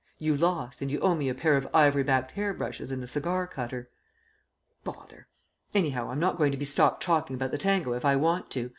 [0.17, 3.07] You lost, and you owe me a pair of ivory backed hair brushes and a
[3.07, 3.91] cigar cutter."
[4.83, 5.27] "Bother!
[5.75, 8.69] Anyhow, I'm not going to be stopped talking about the tango if I want to.